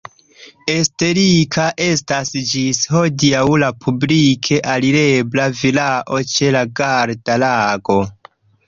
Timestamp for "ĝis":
2.53-2.79